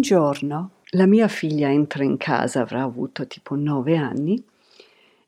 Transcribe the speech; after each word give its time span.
Giorno 0.00 0.70
la 0.94 1.06
mia 1.06 1.28
figlia 1.28 1.70
entra 1.70 2.02
in 2.02 2.16
casa, 2.16 2.60
avrà 2.60 2.82
avuto 2.82 3.26
tipo 3.26 3.54
nove 3.54 3.96
anni, 3.96 4.42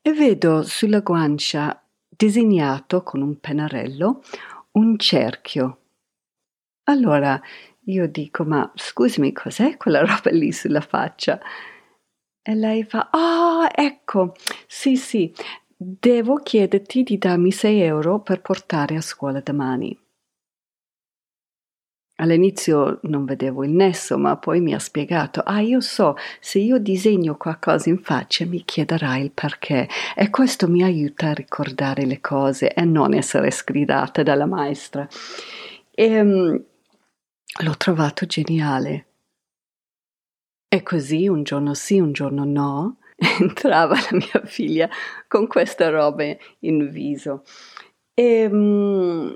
e 0.00 0.12
vedo 0.12 0.62
sulla 0.62 1.00
guancia 1.00 1.80
disegnato 2.08 3.02
con 3.02 3.22
un 3.22 3.38
pennarello 3.38 4.22
un 4.72 4.98
cerchio. 4.98 5.78
Allora 6.84 7.40
io 7.84 8.08
dico, 8.08 8.44
ma 8.44 8.70
scusami, 8.74 9.32
cos'è 9.32 9.76
quella 9.76 10.00
roba 10.00 10.30
lì 10.30 10.52
sulla 10.52 10.80
faccia? 10.80 11.40
E 12.42 12.54
lei 12.54 12.82
fa, 12.82 13.08
ah, 13.12 13.60
oh, 13.62 13.68
ecco, 13.72 14.34
sì, 14.66 14.96
sì, 14.96 15.32
devo 15.76 16.36
chiederti 16.36 17.04
di 17.04 17.18
darmi 17.18 17.52
6 17.52 17.80
euro 17.82 18.20
per 18.20 18.40
portare 18.40 18.96
a 18.96 19.00
scuola 19.00 19.40
domani. 19.40 19.96
All'inizio 22.16 23.00
non 23.04 23.24
vedevo 23.24 23.64
il 23.64 23.70
nesso, 23.70 24.18
ma 24.18 24.36
poi 24.36 24.60
mi 24.60 24.74
ha 24.74 24.78
spiegato, 24.78 25.40
ah 25.40 25.60
io 25.60 25.80
so, 25.80 26.14
se 26.40 26.58
io 26.58 26.78
disegno 26.78 27.36
qualcosa 27.36 27.88
in 27.88 27.98
faccia 27.98 28.44
mi 28.44 28.62
chiederai 28.64 29.24
il 29.24 29.30
perché 29.32 29.88
e 30.14 30.28
questo 30.30 30.68
mi 30.68 30.82
aiuta 30.82 31.28
a 31.28 31.34
ricordare 31.34 32.04
le 32.04 32.20
cose 32.20 32.74
e 32.74 32.84
non 32.84 33.14
essere 33.14 33.50
sgridata 33.50 34.22
dalla 34.22 34.46
maestra. 34.46 35.08
E 35.90 36.20
um, 36.20 36.64
l'ho 37.62 37.76
trovato 37.76 38.26
geniale. 38.26 39.06
E 40.68 40.82
così 40.82 41.28
un 41.28 41.42
giorno 41.42 41.74
sì, 41.74 41.98
un 41.98 42.12
giorno 42.12 42.44
no, 42.44 42.98
entrava 43.40 43.94
la 43.94 44.16
mia 44.16 44.42
figlia 44.44 44.88
con 45.26 45.46
questa 45.46 45.88
roba 45.88 46.24
in 46.60 46.90
viso. 46.90 47.42
E... 48.14 48.46
Um, 48.46 49.34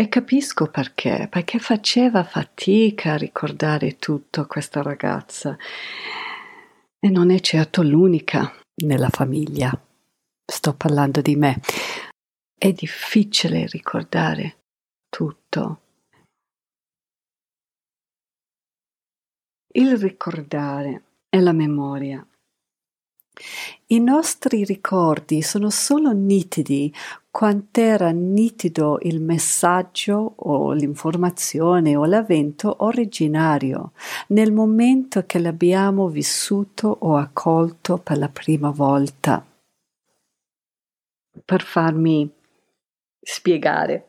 e 0.00 0.08
capisco 0.08 0.70
perché, 0.70 1.26
perché 1.28 1.58
faceva 1.58 2.22
fatica 2.22 3.14
a 3.14 3.16
ricordare 3.16 3.96
tutto 3.96 4.46
questa 4.46 4.80
ragazza. 4.80 5.56
E 7.00 7.08
non 7.08 7.32
è 7.32 7.40
certo 7.40 7.82
l'unica 7.82 8.54
nella 8.84 9.08
famiglia. 9.08 9.72
Sto 10.44 10.74
parlando 10.74 11.20
di 11.20 11.34
me. 11.34 11.60
È 12.56 12.72
difficile 12.72 13.66
ricordare 13.66 14.58
tutto. 15.08 15.80
Il 19.72 19.98
ricordare 19.98 21.02
è 21.28 21.40
la 21.40 21.52
memoria. 21.52 22.24
I 23.86 24.00
nostri 24.00 24.64
ricordi 24.64 25.42
sono 25.42 25.70
solo 25.70 26.12
nitidi 26.12 26.92
quant'era 27.30 28.10
nitido 28.10 28.98
il 29.02 29.20
messaggio 29.20 30.34
o 30.36 30.72
l'informazione 30.72 31.94
o 31.94 32.04
l'evento 32.04 32.84
originario 32.84 33.92
nel 34.28 34.52
momento 34.52 35.24
che 35.24 35.38
l'abbiamo 35.38 36.08
vissuto 36.08 36.96
o 37.00 37.16
accolto 37.16 37.98
per 37.98 38.18
la 38.18 38.28
prima 38.28 38.70
volta. 38.70 39.44
Per 41.44 41.62
farmi 41.62 42.28
spiegare. 43.20 44.07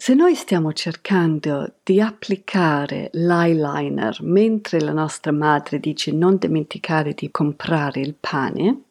Se 0.00 0.14
noi 0.14 0.36
stiamo 0.36 0.72
cercando 0.72 1.80
di 1.82 2.00
applicare 2.00 3.10
l'eyeliner 3.14 4.22
mentre 4.22 4.80
la 4.80 4.92
nostra 4.92 5.32
madre 5.32 5.80
dice 5.80 6.12
non 6.12 6.36
dimenticare 6.36 7.14
di 7.14 7.32
comprare 7.32 7.98
il 7.98 8.14
pane, 8.14 8.82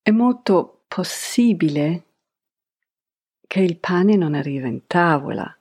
è 0.00 0.10
molto 0.10 0.84
possibile 0.88 2.04
che 3.46 3.60
il 3.60 3.76
pane 3.76 4.16
non 4.16 4.32
arriva 4.32 4.66
in 4.66 4.86
tavola. 4.86 5.54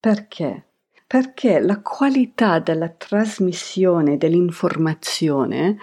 Perché? 0.00 0.64
Perché 1.06 1.60
la 1.60 1.80
qualità 1.80 2.58
della 2.58 2.88
trasmissione 2.88 4.16
dell'informazione 4.16 5.78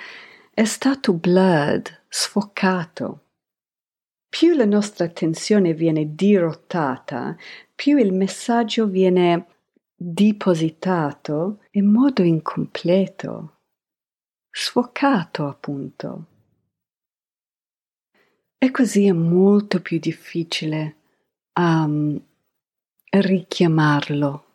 è 0.53 0.65
stato 0.65 1.13
blurred, 1.13 2.01
sfocato. 2.09 3.26
Più 4.29 4.53
la 4.55 4.65
nostra 4.65 5.05
attenzione 5.05 5.73
viene 5.73 6.15
dirottata, 6.15 7.35
più 7.73 7.97
il 7.97 8.13
messaggio 8.13 8.87
viene 8.87 9.45
depositato 9.95 11.61
in 11.71 11.85
modo 11.85 12.21
incompleto, 12.21 13.57
sfocato 14.49 15.47
appunto. 15.47 16.25
E 18.57 18.71
così 18.71 19.05
è 19.05 19.11
molto 19.11 19.81
più 19.81 19.99
difficile 19.99 20.95
um, 21.59 22.19
richiamarlo 23.09 24.45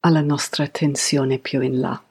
alla 0.00 0.20
nostra 0.20 0.64
attenzione 0.64 1.38
più 1.38 1.60
in 1.60 1.80
là. 1.80 2.02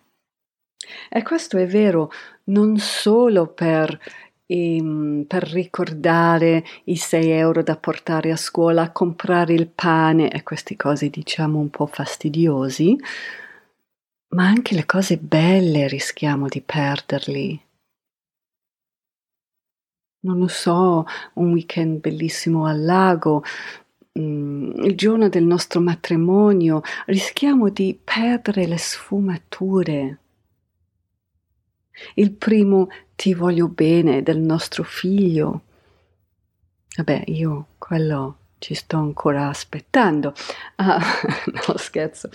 E 1.10 1.24
questo 1.24 1.58
è 1.58 1.68
vero 1.68 2.12
non 2.46 2.78
solo 2.78 3.48
per, 3.48 4.00
um, 4.50 5.26
per 5.28 5.44
ricordare 5.44 6.64
i 6.86 6.96
6 6.96 7.30
euro 7.30 7.64
da 7.64 7.78
portare 7.78 8.32
a 8.32 8.36
scuola, 8.36 8.92
comprare 8.92 9.54
il 9.54 9.68
pane 9.68 10.30
e 10.30 10.44
queste 10.44 10.76
cose 10.76 11.10
diciamo 11.10 11.60
un 11.60 11.70
po' 11.70 11.86
fastidiosi, 11.88 12.98
ma 14.36 14.46
anche 14.46 14.76
le 14.76 14.86
cose 14.86 15.18
belle 15.18 15.88
rischiamo 15.88 16.48
di 16.48 16.62
perderli 16.62 17.68
non 20.22 20.38
lo 20.38 20.48
so, 20.48 21.06
un 21.36 21.52
weekend 21.54 22.00
bellissimo 22.02 22.66
al 22.66 22.84
lago, 22.84 23.44
mm, 24.20 24.84
il 24.84 24.96
giorno 24.96 25.30
del 25.30 25.46
nostro 25.46 25.80
matrimonio, 25.80 26.82
rischiamo 27.06 27.70
di 27.70 27.98
perdere 28.02 28.68
le 28.68 28.78
sfumature. 28.78 30.20
Il 32.16 32.32
primo 32.32 32.90
ti 33.16 33.34
voglio 33.34 33.68
bene 33.68 34.24
del 34.24 34.40
nostro 34.40 34.84
figlio. 34.84 35.64
Vabbè, 36.96 37.24
io 37.28 37.68
quello 37.78 38.38
ci 38.60 38.74
sto 38.74 38.98
ancora 38.98 39.48
aspettando. 39.48 40.34
Ah, 40.76 41.00
no, 41.68 41.78
scherzo. 41.78 42.30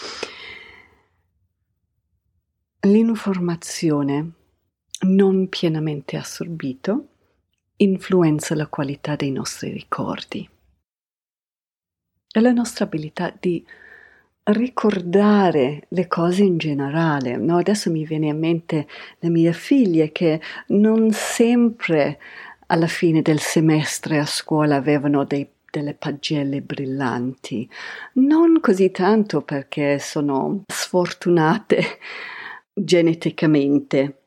L'informazione 2.81 4.33
non 5.07 5.49
pienamente 5.49 6.17
assorbito 6.17 7.09
influenza 7.77 8.55
la 8.55 8.67
qualità 8.67 9.17
dei 9.17 9.31
nostri 9.31 9.71
ricordi 9.71 10.49
e 12.31 12.41
la 12.41 12.53
nostra 12.53 12.85
abilità 12.85 13.35
di 13.39 13.65
ricordare 14.45 15.85
le 15.89 16.07
cose 16.07 16.43
in 16.43 16.59
generale. 16.59 17.37
No? 17.37 17.59
Adesso 17.59 17.91
mi 17.91 18.05
viene 18.05 18.29
in 18.29 18.39
mente 18.39 18.87
le 19.19 19.29
mie 19.29 19.53
figlie 19.53 20.13
che 20.13 20.41
non 20.69 21.11
sempre 21.13 22.19
alla 22.67 22.87
fine 22.87 23.23
del 23.23 23.41
semestre 23.41 24.19
a 24.19 24.27
scuola 24.27 24.77
avevano 24.77 25.25
dei, 25.25 25.47
delle 25.71 25.95
pagelle 25.95 26.61
brillanti, 26.61 27.69
non 28.15 28.61
così 28.61 28.91
tanto 28.91 29.43
perché 29.43 29.99
sono 29.99 30.63
sfortunate 30.67 31.83
geneticamente, 32.73 34.19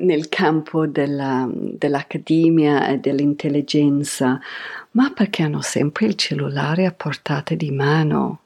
nel 0.00 0.28
campo 0.28 0.86
della, 0.86 1.48
dell'accademia 1.50 2.88
e 2.88 2.98
dell'intelligenza, 2.98 4.38
ma 4.92 5.10
perché 5.10 5.42
hanno 5.42 5.62
sempre 5.62 6.06
il 6.06 6.14
cellulare 6.14 6.86
a 6.86 6.92
portata 6.92 7.56
di 7.56 7.72
mano 7.72 8.43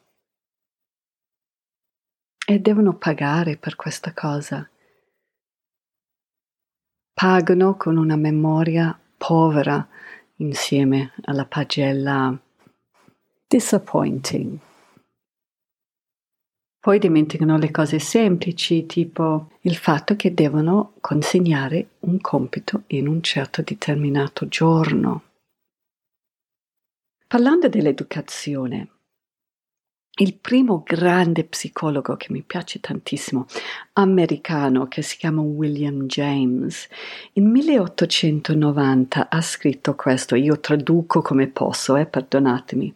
e 2.51 2.61
devono 2.61 2.95
pagare 2.97 3.59
per 3.59 3.77
questa 3.77 4.15
cosa. 4.15 4.67
Pagano 7.13 7.77
con 7.77 7.99
una 7.99 8.17
memoria 8.17 8.99
povera 9.19 9.87
insieme 10.37 11.13
alla 11.25 11.45
pagella 11.45 12.35
disappointing. 13.47 14.59
Poi 16.81 16.99
dimenticano 16.99 17.59
le 17.59 17.71
cose 17.71 17.99
semplici, 17.99 18.87
tipo 18.87 19.51
il 19.63 19.77
fatto 19.77 20.17
che 20.17 20.33
devono 20.33 20.95
consegnare 21.01 21.97
un 22.01 22.19
compito 22.19 22.85
in 22.87 23.09
un 23.09 23.23
certo 23.23 23.61
determinato 23.61 24.49
giorno. 24.49 25.23
Parlando 27.27 27.69
dell'educazione, 27.69 28.98
il 30.21 30.35
primo 30.35 30.83
grande 30.85 31.45
psicologo 31.45 32.17
che 32.17 32.29
mi 32.31 32.43
piace 32.43 32.81
tantissimo, 32.81 33.47
americano, 33.95 34.89
che 34.89 35.03
si 35.03 35.17
chiama 35.17 35.43
William 35.43 36.07
James, 36.07 36.89
in 37.35 37.49
1890 37.51 39.29
ha 39.29 39.41
scritto 39.41 39.95
questo, 39.95 40.35
io 40.35 40.59
traduco 40.59 41.23
come 41.23 41.47
posso, 41.49 41.97
eh, 41.97 42.07
perdonatemi. 42.07 42.95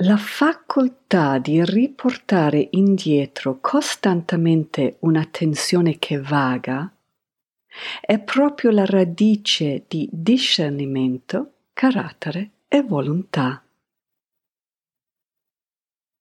La 0.00 0.16
facoltà 0.18 1.38
di 1.38 1.64
riportare 1.64 2.68
indietro 2.72 3.58
costantemente 3.60 4.98
un'attenzione 5.00 5.98
che 5.98 6.20
vaga 6.20 6.90
è 8.00 8.18
proprio 8.18 8.70
la 8.70 8.84
radice 8.84 9.84
di 9.88 10.08
discernimento, 10.12 11.52
carattere 11.72 12.50
e 12.68 12.82
volontà. 12.82 13.65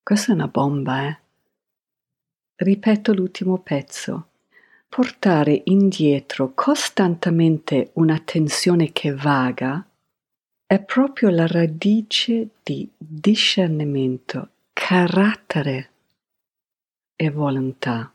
Questa 0.05 0.33
è 0.33 0.35
una 0.35 0.47
bomba, 0.47 1.07
eh? 1.07 1.19
Ripeto 2.57 3.11
l'ultimo 3.11 3.57
pezzo. 3.57 4.33
Portare 4.87 5.63
indietro 5.65 6.53
costantemente 6.53 7.89
un'attenzione 7.93 8.91
che 8.91 9.15
vaga 9.15 9.83
è 10.67 10.79
proprio 10.79 11.31
la 11.31 11.47
radice 11.47 12.49
di 12.61 12.87
discernimento, 12.95 14.49
carattere 14.73 15.89
e 17.15 17.31
volontà. 17.31 18.13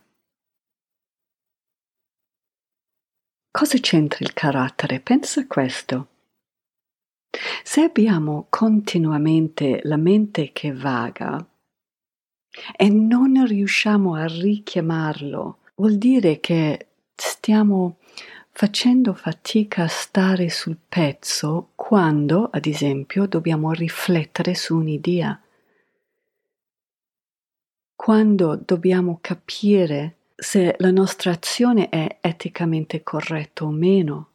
Cosa 3.50 3.78
c'entra 3.78 4.24
il 4.24 4.32
carattere? 4.32 5.00
Pensa 5.00 5.40
a 5.40 5.46
questo. 5.48 6.08
Se 7.64 7.82
abbiamo 7.82 8.46
continuamente 8.48 9.80
la 9.82 9.96
mente 9.96 10.52
che 10.52 10.72
vaga, 10.72 11.44
e 12.76 12.88
non 12.88 13.44
riusciamo 13.46 14.14
a 14.14 14.26
richiamarlo, 14.26 15.58
vuol 15.76 15.96
dire 15.96 16.40
che 16.40 16.88
stiamo 17.14 17.98
facendo 18.50 19.14
fatica 19.14 19.84
a 19.84 19.88
stare 19.88 20.50
sul 20.50 20.76
pezzo 20.88 21.70
quando, 21.74 22.48
ad 22.50 22.66
esempio, 22.66 23.26
dobbiamo 23.26 23.72
riflettere 23.72 24.54
su 24.54 24.76
un'idea, 24.76 25.40
quando 27.94 28.56
dobbiamo 28.56 29.18
capire 29.20 30.16
se 30.34 30.74
la 30.78 30.90
nostra 30.90 31.32
azione 31.32 31.90
è 31.90 32.18
eticamente 32.20 33.02
corretta 33.02 33.64
o 33.64 33.70
meno, 33.70 34.30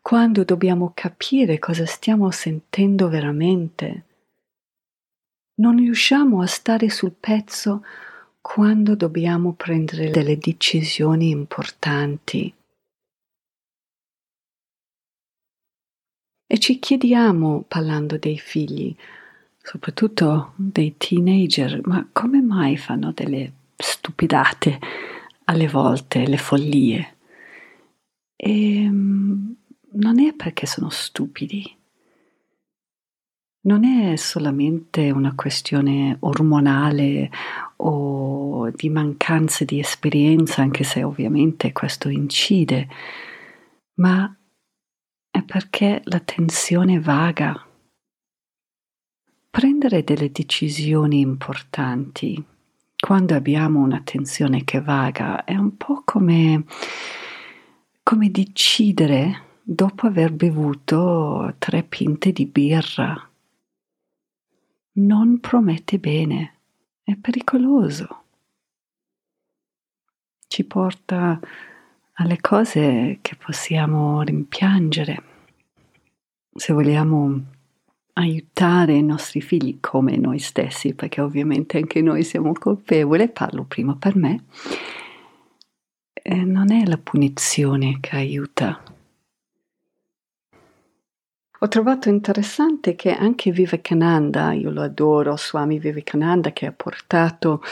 quando 0.00 0.44
dobbiamo 0.44 0.92
capire 0.94 1.58
cosa 1.58 1.84
stiamo 1.84 2.30
sentendo 2.30 3.08
veramente 3.08 4.05
non 5.56 5.76
riusciamo 5.76 6.40
a 6.40 6.46
stare 6.46 6.90
sul 6.90 7.12
pezzo 7.12 7.84
quando 8.40 8.94
dobbiamo 8.94 9.52
prendere 9.52 10.10
delle 10.10 10.38
decisioni 10.38 11.30
importanti. 11.30 12.52
E 16.48 16.58
ci 16.58 16.78
chiediamo, 16.78 17.64
parlando 17.66 18.18
dei 18.18 18.38
figli, 18.38 18.94
soprattutto 19.60 20.52
dei 20.54 20.94
teenager, 20.96 21.80
ma 21.86 22.08
come 22.12 22.40
mai 22.40 22.76
fanno 22.76 23.10
delle 23.12 23.52
stupidate 23.74 24.78
alle 25.44 25.66
volte, 25.66 26.26
le 26.26 26.36
follie? 26.36 27.16
E 28.36 28.82
ehm, 28.84 29.56
non 29.92 30.20
è 30.20 30.32
perché 30.34 30.66
sono 30.66 30.88
stupidi, 30.88 31.76
non 33.66 33.84
è 33.84 34.16
solamente 34.16 35.10
una 35.10 35.34
questione 35.34 36.16
ormonale 36.20 37.30
o 37.76 38.70
di 38.70 38.88
mancanza 38.88 39.64
di 39.64 39.78
esperienza, 39.78 40.62
anche 40.62 40.84
se 40.84 41.02
ovviamente 41.02 41.72
questo 41.72 42.08
incide, 42.08 42.88
ma 43.94 44.34
è 45.30 45.42
perché 45.42 46.00
la 46.04 46.20
tensione 46.20 47.00
vaga. 47.00 47.60
Prendere 49.50 50.04
delle 50.04 50.30
decisioni 50.30 51.20
importanti 51.20 52.42
quando 52.98 53.34
abbiamo 53.34 53.80
una 53.80 54.00
tensione 54.04 54.64
che 54.64 54.80
vaga 54.80 55.44
è 55.44 55.56
un 55.56 55.76
po' 55.76 56.02
come, 56.04 56.64
come 58.02 58.30
decidere 58.30 59.42
dopo 59.62 60.06
aver 60.06 60.32
bevuto 60.32 61.54
tre 61.58 61.82
pinte 61.82 62.32
di 62.32 62.46
birra 62.46 63.25
non 64.96 65.40
promette 65.40 65.98
bene, 65.98 66.54
è 67.02 67.16
pericoloso. 67.16 68.22
Ci 70.46 70.64
porta 70.64 71.40
alle 72.14 72.40
cose 72.40 73.18
che 73.20 73.36
possiamo 73.36 74.22
rimpiangere. 74.22 75.22
Se 76.54 76.72
vogliamo 76.72 77.44
aiutare 78.14 78.94
i 78.94 79.02
nostri 79.02 79.42
figli 79.42 79.78
come 79.80 80.16
noi 80.16 80.38
stessi, 80.38 80.94
perché 80.94 81.20
ovviamente 81.20 81.76
anche 81.76 82.00
noi 82.00 82.22
siamo 82.22 82.52
colpevoli, 82.52 83.28
parlo 83.28 83.64
prima 83.64 83.94
per 83.96 84.16
me, 84.16 84.44
eh, 86.12 86.44
non 86.44 86.72
è 86.72 86.86
la 86.86 86.96
punizione 86.96 87.98
che 88.00 88.16
aiuta, 88.16 88.82
ho 91.60 91.68
trovato 91.68 92.08
interessante 92.08 92.96
che 92.96 93.14
anche 93.14 93.50
Vivekananda, 93.50 94.52
io 94.52 94.70
lo 94.70 94.82
adoro, 94.82 95.36
Swami 95.36 95.78
Vivekananda, 95.78 96.52
che 96.52 96.66
ha 96.66 96.72
portato 96.72 97.62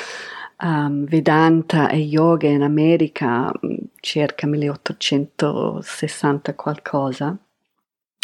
um, 0.61 1.05
Vedanta 1.05 1.91
e 1.91 1.99
yoga 1.99 2.49
in 2.49 2.63
America 2.63 3.53
mm, 3.53 3.75
circa 4.01 4.47
1860 4.47 6.55
qualcosa, 6.55 7.37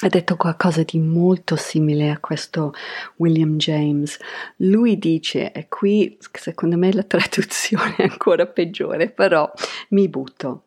ha 0.03 0.09
detto 0.09 0.37
qualcosa 0.37 0.83
di 0.83 0.99
molto 0.99 1.57
simile 1.57 2.11
a 2.11 2.19
questo 2.19 2.73
William 3.17 3.57
James. 3.57 4.19
Lui 4.57 4.99
dice, 4.99 5.53
e 5.53 5.69
qui 5.69 6.17
secondo 6.33 6.79
me 6.79 6.91
la 6.93 7.03
traduzione 7.05 7.97
è 7.97 8.03
ancora 8.05 8.47
peggiore, 8.47 9.11
però 9.11 9.51
mi 9.91 10.09
butto. 10.09 10.65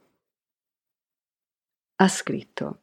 Ha 1.95 2.07
scritto, 2.07 2.82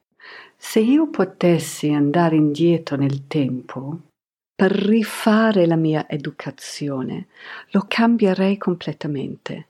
se 0.56 0.80
io 0.80 1.08
potessi 1.08 1.90
andare 1.90 2.36
indietro 2.36 2.96
nel 2.96 3.26
tempo 3.26 4.00
per 4.54 4.72
rifare 4.72 5.66
la 5.66 5.76
mia 5.76 6.06
educazione, 6.06 7.28
lo 7.70 7.86
cambierei 7.88 8.58
completamente. 8.58 9.68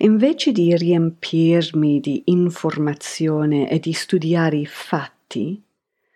Invece 0.00 0.52
di 0.52 0.76
riempirmi 0.76 2.00
di 2.00 2.22
informazione 2.26 3.70
e 3.70 3.78
di 3.78 3.92
studiare 3.92 4.56
i 4.56 4.66
fatti, 4.66 5.62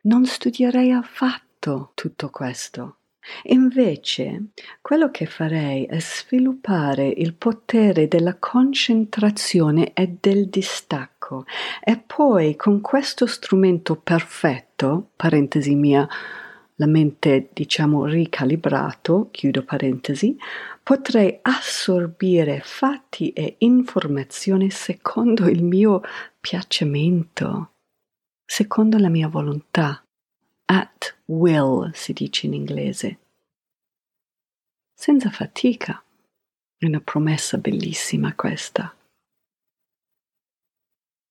non 0.03 0.27
studierei 0.27 0.93
affatto 0.93 1.93
tutto 1.95 2.29
questo. 2.29 2.97
Invece, 3.45 4.49
quello 4.81 5.11
che 5.11 5.27
farei 5.27 5.85
è 5.87 6.01
sviluppare 6.01 7.07
il 7.09 7.35
potere 7.35 8.09
della 8.09 8.37
concentrazione 8.37 9.93
e 9.93 10.17
del 10.21 10.49
distacco 10.49 11.18
e 11.83 11.99
poi 11.99 12.57
con 12.57 12.81
questo 12.81 13.27
strumento 13.27 13.97
perfetto, 13.97 15.11
parentesi 15.17 15.75
mia, 15.75 16.09
la 16.77 16.87
mente 16.87 17.51
diciamo 17.53 18.05
ricalibrato, 18.05 19.29
chiudo 19.31 19.65
parentesi, 19.65 20.37
potrei 20.83 21.39
assorbire 21.43 22.61
fatti 22.63 23.31
e 23.33 23.57
informazioni 23.59 24.71
secondo 24.71 25.49
il 25.49 25.63
mio 25.63 26.01
piacimento, 26.41 27.73
secondo 28.45 28.97
la 28.99 29.09
mia 29.09 29.29
volontà 29.29 30.03
at 30.67 31.17
will 31.27 31.91
si 31.93 32.13
dice 32.13 32.47
in 32.47 32.55
inglese. 32.55 33.19
Senza 34.95 35.31
fatica. 35.31 36.03
È 36.77 36.87
una 36.87 37.01
promessa 37.01 37.59
bellissima 37.59 38.35
questa. 38.35 38.95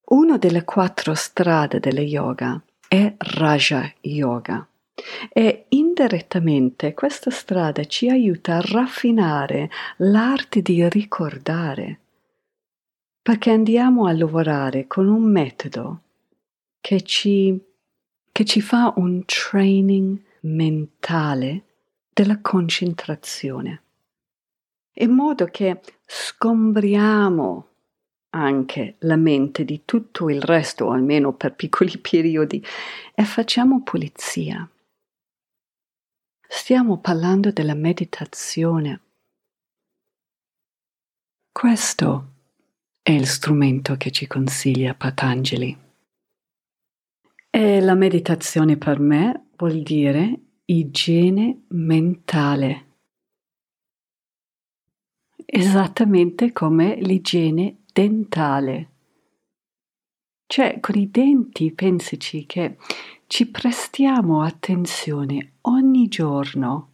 Una 0.10 0.38
delle 0.38 0.64
quattro 0.64 1.14
strade 1.16 1.82
delle 1.82 2.02
yoga 2.02 2.62
è 2.88 3.14
Raja 3.18 3.92
Yoga. 4.00 4.66
E 5.34 5.66
indirettamente 5.70 6.94
questa 6.94 7.30
strada 7.30 7.84
ci 7.84 8.10
aiuta 8.10 8.56
a 8.56 8.62
raffinare 8.62 9.70
l'arte 9.98 10.62
di 10.62 10.88
ricordare, 10.88 12.00
perché 13.22 13.52
andiamo 13.52 14.06
a 14.06 14.14
lavorare 14.14 14.88
con 14.88 15.10
un 15.10 15.24
metodo 15.24 16.02
che 16.80 17.02
ci 17.02 17.62
che 18.32 18.46
ci 18.46 18.62
fa 18.62 18.94
un 18.96 19.26
training 19.26 20.22
mentale 20.42 21.64
della 22.14 22.40
concentrazione, 22.40 23.82
in 24.94 25.12
modo 25.12 25.46
che 25.46 25.82
scombriamo 26.06 27.68
anche 28.32 28.96
la 29.00 29.16
mente 29.16 29.64
di 29.66 29.84
tutto 29.86 30.30
il 30.30 30.42
resto, 30.42 30.86
o 30.86 30.92
almeno 30.92 31.34
per 31.34 31.56
piccoli 31.56 31.98
periodi, 32.00 32.64
e 33.14 33.24
facciamo 33.24 33.82
pulizia. 33.84 34.70
stiamo 36.48 37.00
parlando 37.00 37.52
della 37.52 37.76
meditazione. 37.76 39.02
Questo 41.52 42.34
è 43.02 43.12
il 43.12 43.26
strumento 43.26 43.96
che 43.96 44.12
ci 44.12 44.28
consiglia 44.28 44.94
Patanjali. 44.94 45.86
E 47.50 47.82
la 47.82 47.96
meditazione 47.96 48.78
per 48.78 49.00
me 49.00 49.48
vuol 49.56 49.82
dire 49.82 50.42
igiene 50.66 51.64
mentale, 51.70 52.86
esattamente 55.46 56.52
come 56.52 56.96
l'igiene 56.98 57.84
dentale. 57.98 58.90
Cioè, 60.46 60.80
con 60.80 61.00
i 61.00 61.10
denti, 61.10 61.72
pensaci 61.72 62.46
che 62.46 62.78
ci 63.26 63.50
prestiamo 63.50 64.44
attenzione 64.44 65.54
ogni 65.62 66.08
giorno, 66.08 66.92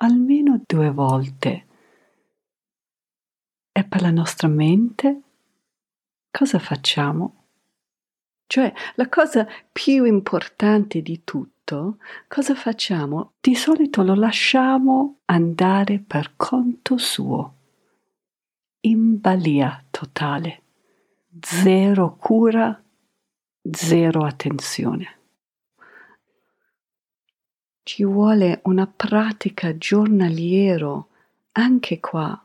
almeno 0.00 0.60
due 0.66 0.90
volte. 0.90 1.66
E 3.70 3.84
per 3.84 4.02
la 4.02 4.10
nostra 4.10 4.48
mente, 4.48 5.22
cosa 6.28 6.58
facciamo? 6.58 7.44
Cioè, 8.44 8.72
la 8.96 9.08
cosa 9.08 9.46
più 9.70 10.04
importante 10.04 11.02
di 11.02 11.22
tutto, 11.22 11.98
cosa 12.26 12.56
facciamo? 12.56 13.34
Di 13.40 13.54
solito 13.54 14.02
lo 14.02 14.16
lasciamo 14.16 15.20
andare 15.26 16.00
per 16.00 16.32
conto 16.34 16.98
suo. 16.98 17.60
In 18.84 19.20
balia 19.20 19.80
totale. 19.90 20.62
Zero 21.40 22.16
cura, 22.16 22.82
zero 23.70 24.24
attenzione. 24.24 25.18
Ci 27.84 28.04
vuole 28.04 28.60
una 28.64 28.88
pratica 28.88 29.78
giornaliero 29.78 31.10
anche 31.52 32.00
qua. 32.00 32.44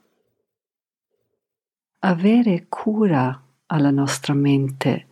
Avere 2.01 2.67
cura 2.70 3.44
alla 3.65 3.89
nostra 3.89 4.36
mente 4.36 5.08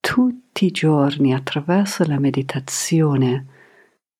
tutti 0.00 0.64
i 0.64 0.70
giorni 0.70 1.34
attraverso 1.34 2.06
la 2.06 2.18
meditazione 2.18 3.46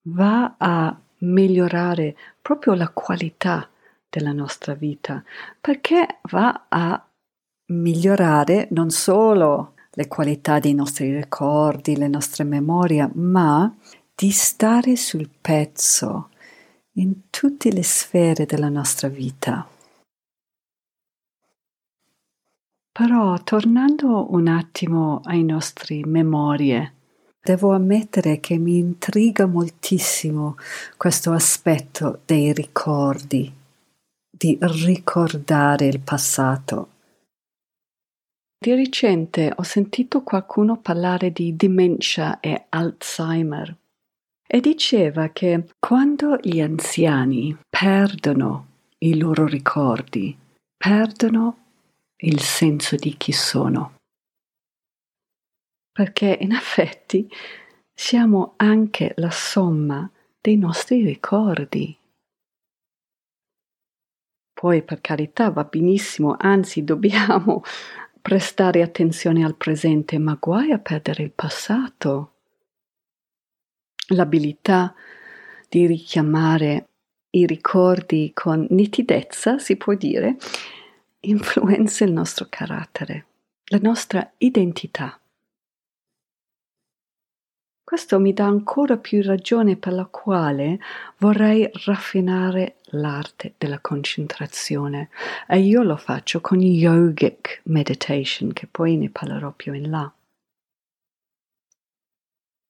va 0.08 0.56
a 0.58 0.94
migliorare 1.20 2.14
proprio 2.42 2.74
la 2.74 2.90
qualità 2.90 3.66
della 4.14 4.32
nostra 4.32 4.74
vita, 4.74 5.22
perché 5.60 6.20
va 6.30 6.66
a 6.68 7.04
migliorare 7.72 8.68
non 8.70 8.90
solo 8.90 9.74
le 9.90 10.06
qualità 10.06 10.60
dei 10.60 10.74
nostri 10.74 11.12
ricordi, 11.12 11.96
le 11.96 12.08
nostre 12.08 12.44
memorie, 12.44 13.10
ma 13.14 13.74
di 14.14 14.30
stare 14.30 14.94
sul 14.94 15.28
pezzo 15.40 16.30
in 16.92 17.28
tutte 17.30 17.72
le 17.72 17.82
sfere 17.82 18.46
della 18.46 18.68
nostra 18.68 19.08
vita. 19.08 19.66
Però 22.92 23.36
tornando 23.42 24.32
un 24.32 24.46
attimo 24.46 25.20
ai 25.24 25.42
nostri 25.42 26.04
memorie, 26.04 26.94
devo 27.42 27.72
ammettere 27.72 28.38
che 28.38 28.56
mi 28.56 28.78
intriga 28.78 29.46
moltissimo 29.46 30.56
questo 30.96 31.32
aspetto 31.32 32.20
dei 32.24 32.52
ricordi, 32.52 33.52
di 34.36 34.58
ricordare 34.60 35.86
il 35.86 36.00
passato. 36.00 36.88
Di 38.58 38.74
recente 38.74 39.52
ho 39.54 39.62
sentito 39.62 40.22
qualcuno 40.22 40.78
parlare 40.78 41.30
di 41.30 41.54
demenza 41.54 42.40
e 42.40 42.66
Alzheimer 42.70 43.76
e 44.46 44.60
diceva 44.60 45.28
che 45.28 45.64
quando 45.78 46.38
gli 46.40 46.60
anziani 46.60 47.56
perdono 47.68 48.68
i 48.98 49.18
loro 49.18 49.46
ricordi, 49.46 50.36
perdono 50.76 51.58
il 52.16 52.40
senso 52.40 52.96
di 52.96 53.16
chi 53.16 53.32
sono. 53.32 53.94
Perché 55.92 56.38
in 56.40 56.52
effetti 56.52 57.28
siamo 57.92 58.54
anche 58.56 59.12
la 59.16 59.30
somma 59.30 60.10
dei 60.40 60.56
nostri 60.56 61.04
ricordi. 61.04 61.96
Poi 64.64 64.82
per 64.82 65.02
carità 65.02 65.50
va 65.50 65.64
benissimo, 65.64 66.36
anzi 66.38 66.84
dobbiamo 66.84 67.62
prestare 68.22 68.80
attenzione 68.80 69.44
al 69.44 69.56
presente, 69.56 70.16
ma 70.16 70.38
guai 70.40 70.72
a 70.72 70.78
perdere 70.78 71.22
il 71.22 71.32
passato. 71.32 72.32
L'abilità 74.14 74.94
di 75.68 75.84
richiamare 75.84 76.88
i 77.32 77.44
ricordi 77.44 78.30
con 78.32 78.66
nitidezza, 78.70 79.58
si 79.58 79.76
può 79.76 79.92
dire, 79.92 80.38
influenza 81.20 82.04
il 82.04 82.12
nostro 82.12 82.46
carattere, 82.48 83.26
la 83.66 83.80
nostra 83.82 84.32
identità. 84.38 85.20
Questo 87.84 88.18
mi 88.18 88.32
dà 88.32 88.46
ancora 88.46 88.96
più 88.96 89.22
ragione 89.22 89.76
per 89.76 89.92
la 89.92 90.06
quale 90.06 90.80
vorrei 91.18 91.70
raffinare 91.84 92.76
l'arte 92.92 93.54
della 93.58 93.78
concentrazione 93.78 95.10
e 95.46 95.60
io 95.60 95.82
lo 95.82 95.96
faccio 95.96 96.40
con 96.40 96.60
yogic 96.60 97.60
meditation, 97.64 98.52
che 98.54 98.66
poi 98.70 98.96
ne 98.96 99.10
parlerò 99.10 99.52
più 99.52 99.74
in 99.74 99.90
là. 99.90 100.10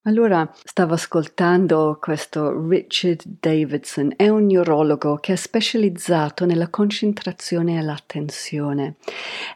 Allora 0.07 0.47
stavo 0.63 0.93
ascoltando 0.93 1.97
questo 1.99 2.69
Richard 2.69 3.23
Davidson, 3.25 4.13
è 4.17 4.29
un 4.29 4.45
neurologo 4.45 5.17
che 5.17 5.33
è 5.33 5.37
specializzato 5.37 6.45
nella 6.45 6.69
concentrazione 6.69 7.79
e 7.79 7.81
l'attenzione 7.81 8.97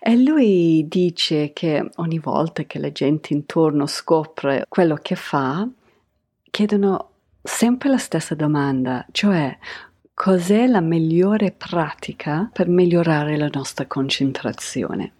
e 0.00 0.16
lui 0.16 0.86
dice 0.88 1.52
che 1.52 1.90
ogni 1.96 2.18
volta 2.18 2.62
che 2.62 2.78
la 2.78 2.90
gente 2.90 3.34
intorno 3.34 3.84
scopre 3.84 4.64
quello 4.70 4.94
che 4.94 5.16
fa, 5.16 5.68
chiedono 6.50 7.10
sempre 7.42 7.90
la 7.90 7.98
stessa 7.98 8.34
domanda, 8.34 9.04
cioè 9.12 9.54
cos'è 10.14 10.66
la 10.66 10.80
migliore 10.80 11.52
pratica 11.52 12.48
per 12.50 12.68
migliorare 12.68 13.36
la 13.36 13.50
nostra 13.52 13.84
concentrazione? 13.84 15.12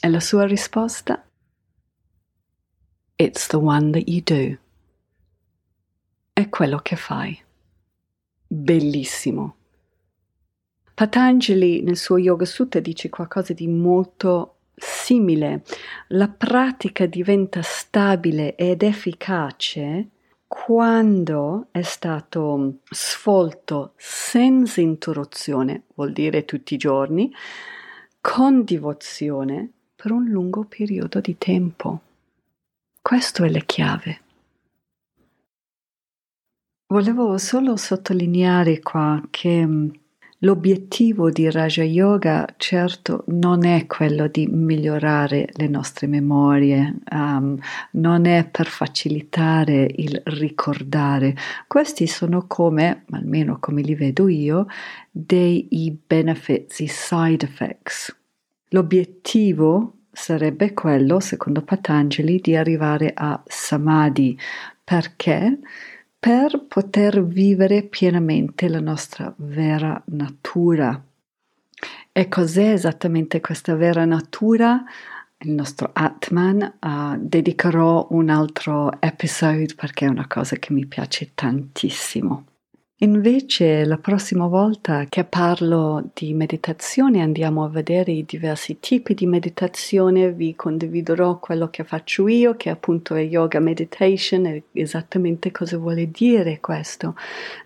E 0.00 0.08
la 0.08 0.20
sua 0.20 0.46
risposta? 0.46 1.25
It's 3.18 3.46
the 3.46 3.56
one 3.56 3.92
that 3.92 4.06
you 4.08 4.20
do. 4.22 4.58
È 6.34 6.50
quello 6.50 6.80
che 6.80 6.96
fai. 6.96 7.42
Bellissimo. 8.46 9.56
Patanjali 10.92 11.80
nel 11.80 11.96
suo 11.96 12.18
Yoga 12.18 12.44
Sutta 12.44 12.78
dice 12.78 13.08
qualcosa 13.08 13.54
di 13.54 13.68
molto 13.68 14.56
simile. 14.74 15.62
La 16.08 16.28
pratica 16.28 17.06
diventa 17.06 17.62
stabile 17.62 18.54
ed 18.54 18.82
efficace 18.82 20.10
quando 20.46 21.68
è 21.70 21.80
stato 21.80 22.80
svolto 22.90 23.94
senza 23.96 24.82
interruzione, 24.82 25.84
vuol 25.94 26.12
dire 26.12 26.44
tutti 26.44 26.74
i 26.74 26.78
giorni, 26.78 27.32
con 28.20 28.62
devozione 28.62 29.70
per 29.96 30.12
un 30.12 30.26
lungo 30.26 30.64
periodo 30.64 31.20
di 31.20 31.38
tempo. 31.38 32.02
Questo 33.06 33.44
è 33.44 33.48
la 33.48 33.60
chiave. 33.60 34.20
Volevo 36.88 37.38
solo 37.38 37.76
sottolineare 37.76 38.80
qua 38.80 39.22
che 39.30 39.64
mm, 39.64 39.88
l'obiettivo 40.38 41.30
di 41.30 41.48
Raja 41.48 41.84
Yoga 41.84 42.52
certo 42.56 43.22
non 43.28 43.64
è 43.64 43.86
quello 43.86 44.26
di 44.26 44.48
migliorare 44.48 45.50
le 45.52 45.68
nostre 45.68 46.08
memorie, 46.08 46.98
um, 47.12 47.56
non 47.92 48.26
è 48.26 48.44
per 48.44 48.66
facilitare 48.66 49.88
il 49.88 50.20
ricordare. 50.24 51.36
Questi 51.68 52.08
sono 52.08 52.48
come, 52.48 53.04
almeno 53.10 53.60
come 53.60 53.82
li 53.82 53.94
vedo 53.94 54.26
io, 54.26 54.66
dei 55.12 55.96
benefits, 56.04 56.80
i 56.80 56.88
side 56.88 57.44
effects. 57.46 58.12
L'obiettivo 58.70 59.95
sarebbe 60.16 60.72
quello, 60.72 61.20
secondo 61.20 61.60
Patanjali, 61.62 62.40
di 62.40 62.56
arrivare 62.56 63.12
a 63.14 63.40
samadhi. 63.46 64.36
Perché? 64.82 65.58
Per 66.18 66.64
poter 66.66 67.24
vivere 67.24 67.82
pienamente 67.82 68.68
la 68.68 68.80
nostra 68.80 69.32
vera 69.36 70.02
natura. 70.06 71.00
E 72.10 72.28
cos'è 72.28 72.72
esattamente 72.72 73.40
questa 73.40 73.76
vera 73.76 74.06
natura? 74.06 74.82
Il 75.38 75.50
nostro 75.52 75.90
Atman. 75.92 76.78
Uh, 76.80 77.18
dedicherò 77.18 78.08
un 78.10 78.30
altro 78.30 78.98
episodio 79.00 79.74
perché 79.76 80.06
è 80.06 80.08
una 80.08 80.26
cosa 80.26 80.56
che 80.56 80.72
mi 80.72 80.86
piace 80.86 81.32
tantissimo. 81.34 82.55
Invece 83.00 83.84
la 83.84 83.98
prossima 83.98 84.46
volta 84.46 85.04
che 85.04 85.24
parlo 85.24 86.12
di 86.14 86.32
meditazione 86.32 87.20
andiamo 87.20 87.62
a 87.62 87.68
vedere 87.68 88.10
i 88.12 88.24
diversi 88.24 88.78
tipi 88.80 89.12
di 89.12 89.26
meditazione, 89.26 90.32
vi 90.32 90.54
condividerò 90.54 91.38
quello 91.38 91.68
che 91.68 91.84
faccio 91.84 92.26
io, 92.26 92.56
che 92.56 92.70
appunto 92.70 93.14
è 93.14 93.20
yoga 93.20 93.60
meditation 93.60 94.46
e 94.46 94.62
esattamente 94.72 95.50
cosa 95.50 95.76
vuole 95.76 96.10
dire 96.10 96.58
questo. 96.58 97.16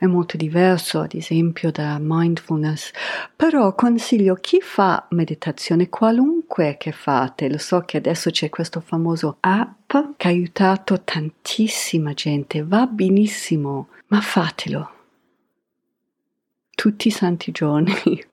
È 0.00 0.06
molto 0.06 0.36
diverso 0.36 0.98
ad 0.98 1.14
esempio 1.14 1.70
da 1.70 1.98
mindfulness, 2.00 2.90
però 3.36 3.72
consiglio 3.76 4.34
chi 4.34 4.58
fa 4.60 5.06
meditazione 5.10 5.88
qualunque 5.88 6.74
che 6.76 6.90
fate, 6.90 7.48
lo 7.48 7.58
so 7.58 7.82
che 7.82 7.98
adesso 7.98 8.30
c'è 8.30 8.48
questo 8.48 8.80
famoso 8.80 9.36
app 9.38 9.92
che 10.16 10.26
ha 10.26 10.30
aiutato 10.30 11.02
tantissima 11.04 12.14
gente, 12.14 12.64
va 12.64 12.84
benissimo, 12.88 13.90
ma 14.08 14.20
fatelo 14.20 14.94
tutti 16.80 17.08
i 17.08 17.10
santi 17.10 17.52
giorni. 17.52 17.92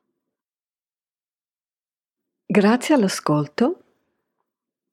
Grazie 2.48 2.96
all'ascolto. 2.96 3.82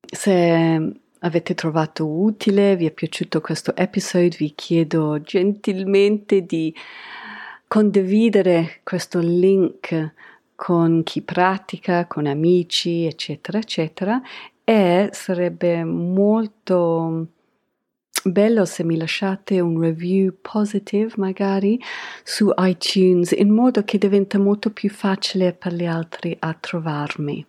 Se 0.05 0.93
avete 1.21 1.55
trovato 1.55 2.05
utile, 2.05 2.75
vi 2.75 2.87
è 2.87 2.91
piaciuto 2.91 3.41
questo 3.41 3.77
episodio, 3.77 4.37
vi 4.37 4.55
chiedo 4.57 5.21
gentilmente 5.21 6.41
di 6.43 6.75
condividere 7.69 8.81
questo 8.83 9.21
link 9.21 10.15
con 10.57 11.05
chi 11.05 11.23
pratica, 11.23 12.09
con 12.09 12.27
amici, 12.27 13.05
eccetera, 13.05 13.59
eccetera, 13.59 14.21
e 14.65 15.11
sarebbe 15.13 15.85
molto 15.85 17.34
bello 18.25 18.65
se 18.65 18.85
mi 18.85 18.97
lasciate 18.97 19.61
un 19.61 19.79
review 19.79 20.35
positive 20.41 21.13
magari 21.17 21.79
su 22.23 22.51
iTunes 22.57 23.33
in 23.33 23.51
modo 23.51 23.85
che 23.85 23.99
diventa 23.99 24.39
molto 24.39 24.71
più 24.71 24.89
facile 24.91 25.53
per 25.53 25.75
gli 25.75 25.87
altri 25.87 26.37
a 26.39 26.55
trovarmi. 26.55 27.45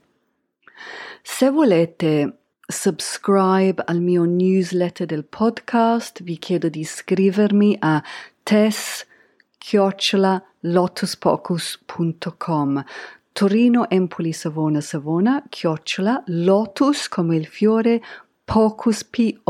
Se 1.21 1.49
volete 1.49 2.39
subscribe 2.67 3.81
al 3.85 4.01
mio 4.01 4.25
newsletter 4.25 5.07
del 5.07 5.25
podcast, 5.25 6.23
vi 6.23 6.37
chiedo 6.37 6.69
di 6.69 6.79
iscrivermi 6.79 7.75
a 7.79 8.03
tess 8.43 9.05
lotuspocus.com 10.59 12.83
Torino 13.31 13.89
Empoli 13.89 14.31
Savona 14.31 14.79
Savona 14.79 15.43
chiocciola 15.49 16.21
lotus 16.27 17.09
come 17.09 17.35
il 17.35 17.47
fiore 17.47 17.99
P-O-C-U-S.com. 18.45 19.41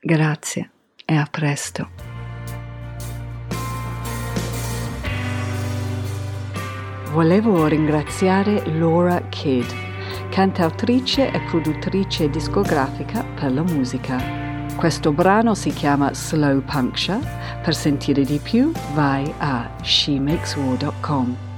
Grazie 0.00 0.70
e 1.04 1.14
a 1.14 1.26
presto. 1.30 1.88
Volevo 7.12 7.66
ringraziare 7.66 8.64
Laura 8.78 9.20
Kidd, 9.28 9.70
cantautrice 10.30 11.30
e 11.30 11.40
produttrice 11.42 12.30
discografica 12.30 13.22
per 13.22 13.52
la 13.52 13.62
musica. 13.62 14.40
Questo 14.76 15.12
brano 15.12 15.54
si 15.54 15.70
chiama 15.70 16.14
Slow 16.14 16.62
Puncture. 16.62 17.20
Per 17.62 17.74
sentire 17.74 18.24
di 18.24 18.38
più 18.38 18.72
vai 18.94 19.32
a 19.38 19.70
shemakeswar.com. 19.82 21.51